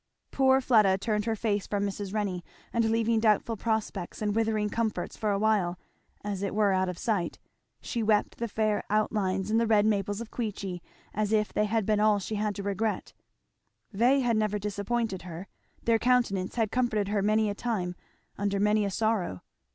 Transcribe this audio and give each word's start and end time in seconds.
Poor 0.31 0.59
Fleda 0.61 0.97
turned 0.97 1.25
her 1.25 1.35
face 1.35 1.67
from 1.67 1.85
Mrs. 1.85 2.11
Renney, 2.11 2.43
and 2.73 2.85
leaving 2.89 3.19
doubtful 3.19 3.55
prospects 3.55 4.19
and 4.19 4.33
withering 4.35 4.67
comforts 4.67 5.15
for 5.15 5.29
a 5.29 5.37
while 5.37 5.77
as 6.23 6.41
it 6.41 6.55
were 6.55 6.73
out 6.73 6.89
of 6.89 6.97
sight, 6.97 7.37
she 7.81 8.01
wept 8.01 8.37
the 8.39 8.47
fair 8.47 8.83
outlines 8.89 9.51
and 9.51 9.59
the 9.59 9.67
red 9.67 9.85
maples 9.85 10.19
of 10.19 10.31
Queechy 10.31 10.81
as 11.13 11.31
if 11.31 11.53
they 11.53 11.65
had 11.65 11.85
been 11.85 11.99
all 11.99 12.17
she 12.17 12.33
had 12.33 12.55
to 12.55 12.63
regret. 12.63 13.13
They 13.93 14.21
had 14.21 14.37
never 14.37 14.57
disappointed 14.57 15.21
her. 15.21 15.47
Their 15.83 15.99
countenance 15.99 16.55
had 16.55 16.71
comforted 16.71 17.09
her 17.09 17.21
many 17.21 17.47
a 17.47 17.53
time, 17.53 17.93
under 18.39 18.59
many 18.59 18.83
a 18.85 18.89
sorrow. 18.89 19.43